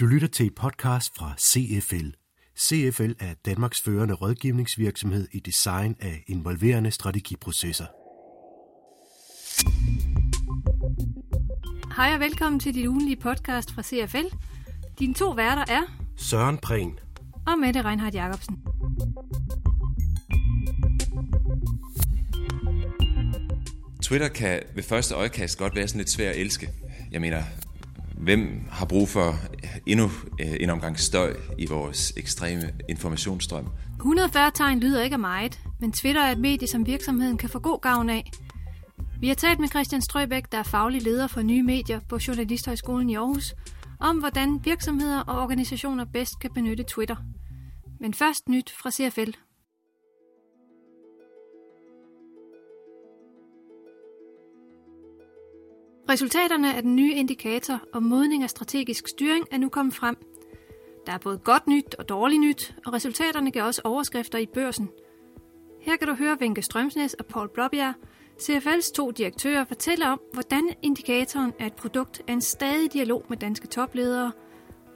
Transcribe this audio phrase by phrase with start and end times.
[0.00, 2.08] Du lytter til et podcast fra CFL.
[2.58, 7.86] CFL er Danmarks førende rådgivningsvirksomhed i design af involverende strategiprocesser.
[11.96, 14.36] Hej og velkommen til dit ugenlige podcast fra CFL.
[14.98, 15.82] Dine to værter er
[16.16, 16.98] Søren Prehn
[17.46, 18.58] og Mette Reinhardt Jacobsen.
[24.02, 26.68] Twitter kan ved første øjekast godt være sådan lidt svær at elske.
[27.10, 27.42] Jeg mener,
[28.20, 29.34] hvem har brug for
[29.92, 33.66] endnu øh, en omgang støj i vores ekstreme informationsstrøm?
[33.96, 37.58] 140 tegn lyder ikke af meget, men Twitter er et medie, som virksomheden kan få
[37.58, 38.30] god gavn af.
[39.20, 43.10] Vi har talt med Christian Strøbæk, der er faglig leder for nye medier på Journalisthøjskolen
[43.10, 43.54] i Aarhus,
[44.00, 47.16] om hvordan virksomheder og organisationer bedst kan benytte Twitter.
[48.00, 49.30] Men først nyt fra CFL.
[56.10, 60.16] Resultaterne af den nye indikator om modning af strategisk styring er nu kommet frem.
[61.06, 64.90] Der er både godt nyt og dårligt nyt, og resultaterne gav også overskrifter i børsen.
[65.80, 67.94] Her kan du høre Vinke Strømsnes og Paul Blåbjerg,
[68.42, 73.36] CFL's to direktører, fortælle om, hvordan indikatoren er et produkt af en stadig dialog med
[73.36, 74.32] danske topledere–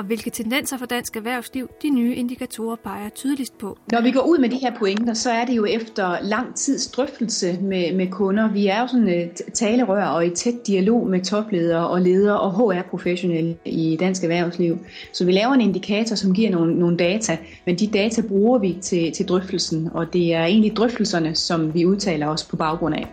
[0.00, 3.78] og hvilke tendenser for dansk erhvervsliv de nye indikatorer peger tydeligst på.
[3.92, 6.86] Når vi går ud med de her pointer, så er det jo efter lang tids
[6.86, 8.52] drøftelse med, med kunder.
[8.52, 12.52] Vi er jo sådan et talerør og i tæt dialog med topledere og ledere og
[12.52, 14.78] HR-professionelle i dansk erhvervsliv.
[15.12, 18.76] Så vi laver en indikator, som giver nogle, nogle data, men de data bruger vi
[18.82, 23.06] til, til drøftelsen, og det er egentlig drøftelserne, som vi udtaler os på baggrund af.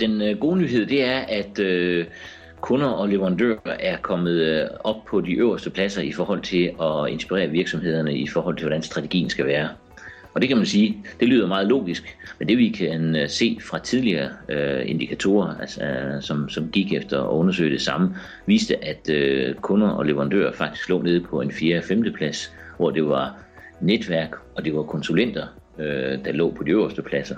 [0.00, 2.06] Den øh, gode nyhed det er, at øh,
[2.64, 7.10] kunder og leverandører er kommet øh, op på de øverste pladser i forhold til at
[7.10, 9.68] inspirere virksomhederne i forhold til, hvordan strategien skal være.
[10.34, 13.58] Og det kan man sige, det lyder meget logisk, men det vi kan øh, se
[13.60, 18.84] fra tidligere øh, indikatorer, altså, øh, som, som gik efter at undersøge det samme, viste,
[18.84, 21.78] at øh, kunder og leverandører faktisk lå nede på en 4.
[21.78, 22.12] og 5.
[22.12, 23.36] plads, hvor det var
[23.80, 25.46] netværk og det var konsulenter,
[25.78, 27.36] øh, der lå på de øverste pladser.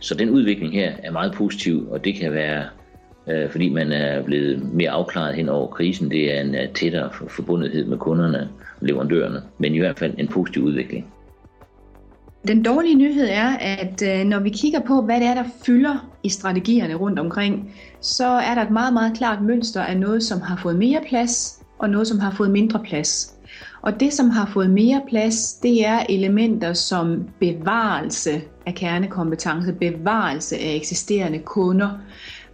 [0.00, 2.64] Så den udvikling her er meget positiv, og det kan være,
[3.30, 6.10] øh, fordi man er blevet mere afklaret hen over krisen.
[6.10, 8.48] Det er en øh, tættere forbundethed med kunderne
[8.80, 11.06] og leverandørerne, men i hvert fald en positiv udvikling.
[12.48, 16.10] Den dårlige nyhed er, at øh, når vi kigger på, hvad det er, der fylder
[16.22, 20.40] i strategierne rundt omkring, så er der et meget, meget klart mønster af noget, som
[20.40, 23.34] har fået mere plads, og noget, som har fået mindre plads.
[23.82, 28.30] Og det, som har fået mere plads, det er elementer som bevarelse
[28.66, 31.90] af kernekompetence, bevarelse af eksisterende kunder,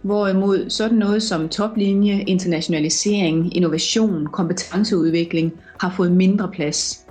[0.05, 7.05] hvorimod sådan noget som toplinje, internationalisering, innovation, kompetenceudvikling har fået mindre plads.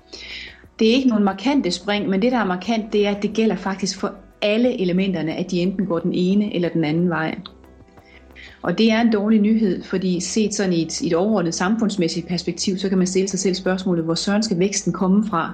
[0.79, 3.33] Det er ikke nogen markante spring, men det, der er markant, det er, at det
[3.33, 7.39] gælder faktisk for alle elementerne, at de enten går den ene eller den anden vej.
[8.63, 12.79] Og det er en dårlig nyhed, fordi set sådan i et, et overordnet samfundsmæssigt perspektiv,
[12.79, 15.53] så kan man stille sig selv spørgsmålet, hvor søren skal væksten komme fra,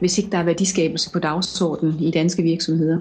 [0.00, 2.98] hvis ikke der er værdiskabelse på dagsordenen i danske virksomheder.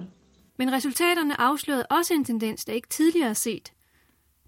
[0.60, 3.74] Men resultaterne afslørede også en tendens, der ikke tidligere er set.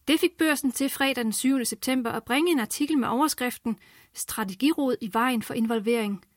[0.07, 1.65] Det fik børsen til fredag den 7.
[1.65, 3.75] september at bringe en artikel med overskriften
[4.13, 6.21] Strategiråd i vejen for involvering–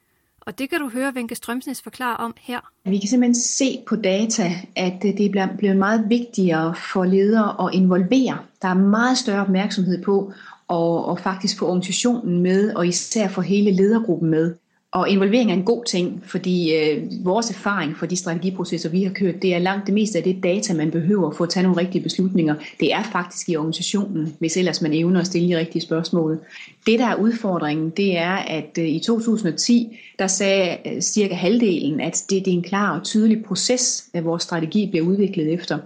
[0.47, 2.61] og det kan du høre Venke Strømsnes forklare om her.
[2.85, 7.67] Vi kan simpelthen se på data, at øh, det er blevet meget vigtigere for ledere
[7.67, 8.39] at involvere.
[8.63, 10.33] Der er meget større opmærksomhed på
[10.69, 14.55] og, og faktisk få organisationen med, og især få hele ledergruppen med.
[14.95, 19.13] Og involvering er en god ting, fordi øh, vores erfaring for de strategiprocesser, vi har
[19.13, 21.81] kørt, det er langt det meste af det data, man behøver for at tage nogle
[21.81, 22.55] rigtige beslutninger.
[22.81, 26.41] Det er faktisk i organisationen, hvis ellers man evner at stille de rigtige spørgsmål.
[26.87, 32.01] Det, der er udfordringen, det er, at øh, i 2010, der sagde øh, cirka halvdelen,
[32.01, 35.79] at det, det er en klar og tydelig proces, at vores strategi bliver udviklet efter.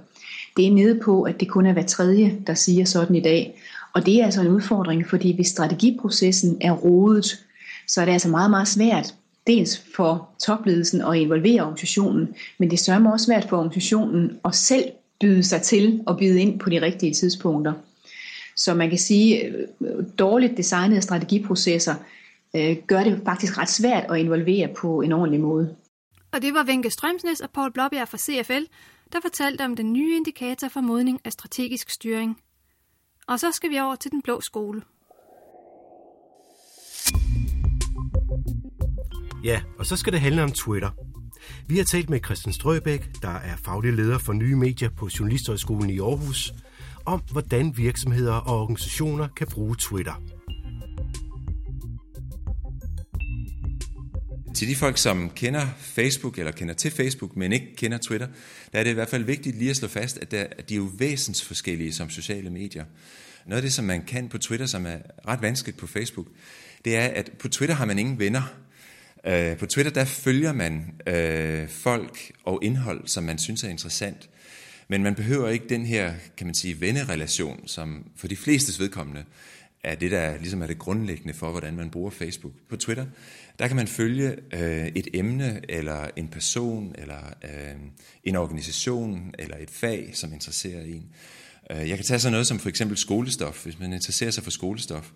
[0.56, 3.54] Det er nede på, at det kun er hver tredje, der siger sådan i dag.
[3.94, 7.44] Og det er altså en udfordring, fordi hvis strategiprocessen er rodet,
[7.88, 9.14] så er det altså meget, meget svært
[9.46, 14.84] dels for topledelsen at involvere organisationen, men det sørger også svært for organisationen at selv
[15.20, 17.72] byde sig til og byde ind på de rigtige tidspunkter.
[18.56, 21.94] Så man kan sige, øh, dårligt designede strategiprocesser
[22.56, 25.76] øh, gør det faktisk ret svært at involvere på en ordentlig måde.
[26.32, 28.64] Og det var Venke Strømsnes og Paul Blåbjerg fra CFL,
[29.12, 32.40] der fortalte om den nye indikator for modning af strategisk styring.
[33.26, 34.82] Og så skal vi over til den blå skole.
[39.44, 40.90] Ja, og så skal det handle om Twitter.
[41.66, 45.90] Vi har talt med Christian Strøbæk, der er faglig leder for nye medier på Journalisthøjskolen
[45.90, 46.52] i Aarhus,
[47.06, 50.22] om hvordan virksomheder og organisationer kan bruge Twitter.
[54.54, 58.26] Til de folk, som kender Facebook eller kender til Facebook, men ikke kender Twitter,
[58.72, 60.74] der er det i hvert fald vigtigt lige at slå fast, at, der, at de
[60.74, 62.84] er jo væsensforskellige som sociale medier.
[63.46, 64.96] noget af det, som man kan på Twitter, som er
[65.28, 66.26] ret vanskeligt på Facebook,
[66.84, 68.42] det er, at på Twitter har man ingen venner.
[69.28, 74.28] Øh, på Twitter, der følger man øh, folk og indhold, som man synes er interessant.
[74.88, 79.24] Men man behøver ikke den her, kan man sige, vennerelation, som for de flestes vedkommende
[79.84, 82.52] er det, der ligesom er det grundlæggende for, hvordan man bruger Facebook.
[82.68, 83.06] På Twitter,
[83.58, 87.76] der kan man følge øh, et emne, eller en person, eller øh,
[88.24, 91.06] en organisation, eller et fag, som interesserer en.
[91.70, 93.64] Øh, jeg kan tage sådan noget som for eksempel skolestof.
[93.64, 95.10] Hvis man interesserer sig for skolestof,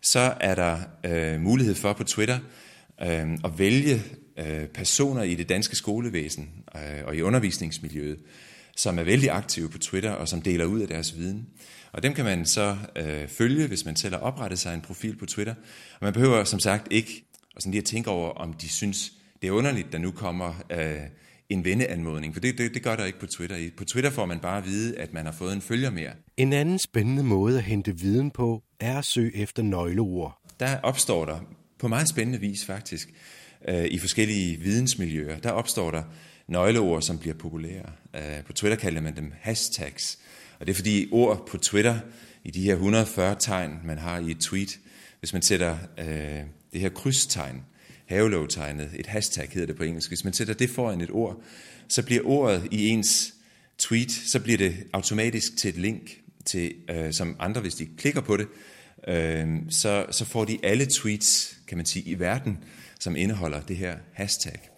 [0.00, 2.38] så er der øh, mulighed for på Twitter
[3.02, 4.02] øh, at vælge
[4.38, 8.18] øh, personer i det danske skolevæsen øh, og i undervisningsmiljøet,
[8.76, 11.46] som er vældig aktive på Twitter og som deler ud af deres viden.
[11.92, 15.16] Og dem kan man så øh, følge, hvis man selv har oprettet sig en profil
[15.16, 15.54] på Twitter.
[15.92, 17.24] Og man behøver som sagt ikke
[17.56, 19.12] og sådan lige at tænke over, om de synes,
[19.42, 20.96] det er underligt, der nu kommer øh,
[21.48, 22.34] en venneanmodning.
[22.34, 23.70] For det, det, det gør der ikke på Twitter.
[23.76, 26.10] På Twitter får man bare at vide, at man har fået en følger mere.
[26.36, 30.38] En anden spændende måde at hente viden på, er at søge efter nøgleord.
[30.60, 31.40] Der opstår der,
[31.84, 33.08] på meget spændende vis faktisk,
[33.68, 36.02] øh, i forskellige vidensmiljøer, der opstår der
[36.48, 37.92] nøgleord, som bliver populære.
[38.14, 40.18] Øh, på Twitter kalder man dem hashtags.
[40.60, 41.98] Og det er fordi ord på Twitter,
[42.44, 44.78] i de her 140 tegn, man har i et tweet,
[45.20, 46.42] hvis man sætter øh,
[46.72, 47.62] det her krydstegn,
[48.06, 51.42] havelovtegnet, et hashtag hedder det på engelsk, hvis man sætter det foran et ord,
[51.88, 53.34] så bliver ordet i ens
[53.78, 58.20] tweet, så bliver det automatisk til et link, til, øh, som andre, hvis de klikker
[58.20, 58.46] på det,
[59.08, 62.58] øh, så, så får de alle tweets, kan man sige, i verden,
[63.00, 64.70] som indeholder det her hashtag.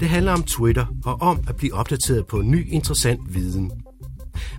[0.00, 3.70] Det handler om Twitter og om at blive opdateret på ny interessant viden.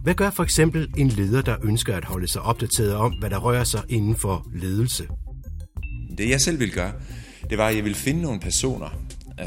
[0.04, 3.38] Hvad gør for eksempel en leder, der ønsker at holde sig opdateret om, hvad der
[3.38, 5.08] rører sig inden for ledelse?
[6.18, 6.94] Det jeg selv vil gøre,
[7.50, 8.90] det var, at jeg ville finde nogle personer,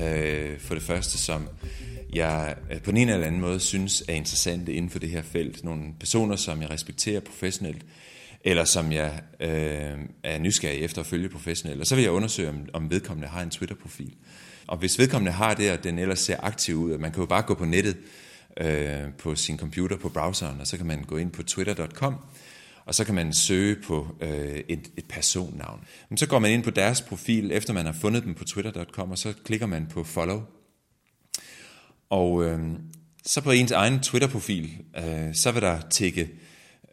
[0.03, 1.49] øh, for det første, som
[2.15, 5.65] jeg øh, på en eller anden måde synes er interessante inden for det her felt.
[5.65, 7.85] Nogle personer, som jeg respekterer professionelt,
[8.45, 11.81] eller som jeg øh, er nysgerrig efter at følge professionelt.
[11.81, 14.15] Og så vil jeg undersøge, om, om vedkommende har en Twitter-profil.
[14.67, 17.27] Og hvis vedkommende har det, og den ellers ser aktiv ud, at man kan jo
[17.27, 17.97] bare gå på nettet
[18.57, 22.15] øh, på sin computer på browseren, og så kan man gå ind på twitter.com,
[22.85, 25.81] og så kan man søge på øh, et, et personnavn.
[26.09, 29.11] Men så går man ind på deres profil, efter man har fundet dem på twitter.com,
[29.11, 30.43] og så klikker man på follow.
[32.11, 32.61] Og øh,
[33.27, 36.31] så på ens egen Twitter-profil, øh, så vil der tække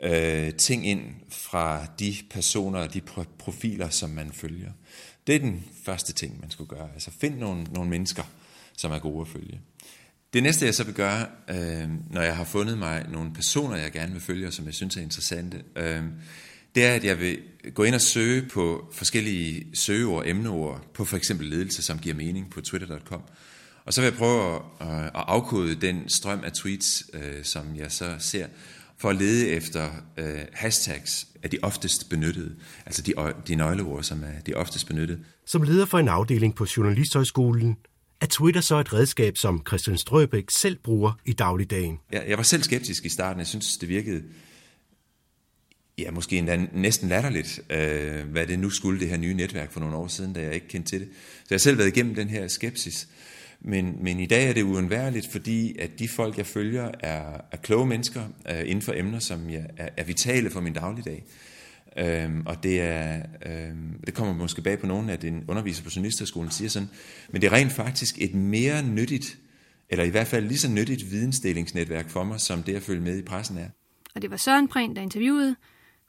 [0.03, 3.01] øh, ting ind fra de personer og de
[3.39, 4.71] profiler, som man følger.
[5.27, 6.89] Det er den første ting, man skulle gøre.
[6.93, 8.23] Altså find nogle, nogle mennesker,
[8.77, 9.59] som er gode at følge.
[10.33, 13.91] Det næste, jeg så vil gøre, øh, når jeg har fundet mig nogle personer, jeg
[13.91, 16.03] gerne vil følge, og som jeg synes er interessante, øh,
[16.75, 17.39] det er, at jeg vil
[17.73, 22.49] gå ind og søge på forskellige søgeord, emneord, på for eksempel ledelse, som giver mening
[22.49, 23.21] på twitter.com.
[23.85, 27.75] Og så vil jeg prøve at, øh, at afkode den strøm af tweets, øh, som
[27.75, 28.47] jeg så ser,
[28.97, 32.55] for at lede efter øh, hashtags af de oftest benyttede,
[32.85, 33.13] altså de,
[33.47, 35.19] de nøgleord, som er de oftest benyttede.
[35.45, 37.77] Som leder for en afdeling på Journalisthøjskolen,
[38.21, 41.99] er Twitter så et redskab, som Christian Strøbæk selv bruger i dagligdagen?
[42.11, 43.39] Jeg, jeg var selv skeptisk i starten.
[43.39, 44.23] Jeg synes, det virkede
[45.97, 49.79] ja, måske endda næsten latterligt, øh, hvad det nu skulle, det her nye netværk for
[49.79, 51.09] nogle år siden, da jeg ikke kendte til det.
[51.13, 53.07] Så jeg har selv været igennem den her skepsis.
[53.62, 57.58] Men, men i dag er det uundværligt, fordi at de folk, jeg følger, er, er
[57.58, 61.24] kloge mennesker øh, inden for emner, som jeg, er, er vitale for min dagligdag.
[61.98, 65.89] Øhm, og det, er, øhm, det kommer måske bag på nogen, at en underviser på
[65.96, 66.89] Journalisterskolen siger sådan,
[67.30, 69.38] men det er rent faktisk et mere nyttigt,
[69.89, 73.18] eller i hvert fald lige så nyttigt vidensdelingsnetværk for mig, som det at følge med
[73.18, 73.70] i pressen er.
[74.15, 75.56] Og det var Søren Prehn, der interviewede.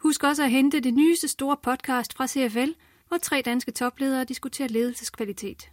[0.03, 2.71] Husk også at hente det nyeste store podcast fra CFL,
[3.09, 5.71] hvor tre danske topledere diskuterer ledelseskvalitet.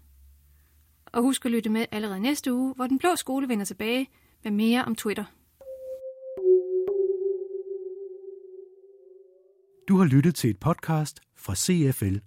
[1.14, 4.08] Og husk at lytte med allerede næste uge, hvor Den Blå Skole vender tilbage
[4.44, 5.24] med mere om Twitter.
[9.88, 12.18] Du har lyttet til et podcast fra CFL